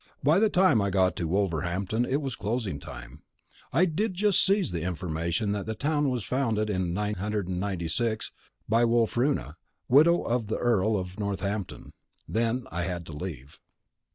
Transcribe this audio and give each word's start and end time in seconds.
By 0.23 0.39
the 0.39 0.49
time 0.49 0.81
I 0.81 0.89
got 0.89 1.15
to 1.17 1.27
Wolverhampton 1.27 2.05
it 2.05 2.23
was 2.23 2.35
closing 2.35 2.79
time. 2.79 3.21
I 3.71 3.85
did 3.85 4.15
just 4.15 4.43
seize 4.43 4.71
the 4.71 4.81
information 4.81 5.51
that 5.51 5.67
the 5.67 5.75
town 5.75 6.09
was 6.09 6.23
founded 6.23 6.71
in 6.71 6.91
996 6.91 8.31
by 8.67 8.83
Wulfruna, 8.83 9.57
widow 9.87 10.23
of 10.23 10.47
the 10.47 10.57
Earl 10.57 10.97
of 10.97 11.19
Northampton. 11.19 11.93
Then 12.27 12.65
I 12.71 12.81
had 12.81 13.05
to 13.05 13.13
leave. 13.13 13.59